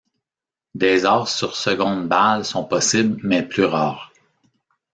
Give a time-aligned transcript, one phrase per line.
[0.73, 4.11] Des aces sur seconde balle sont possibles mais plus rares.